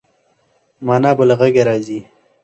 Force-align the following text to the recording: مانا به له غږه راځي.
مانا 0.85 1.11
به 1.17 1.23
له 1.29 1.35
غږه 1.39 1.63
راځي. 1.69 1.99